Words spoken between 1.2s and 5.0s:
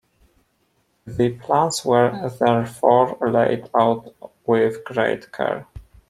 plans were therefore laid out with